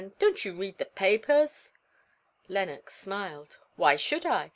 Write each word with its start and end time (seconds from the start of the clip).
don't 0.17 0.43
you 0.43 0.55
read 0.55 0.79
the 0.79 0.85
papers?" 0.85 1.73
Lenox 2.47 2.95
smiled. 2.97 3.57
"Why 3.75 3.97
should 3.97 4.25
I? 4.25 4.49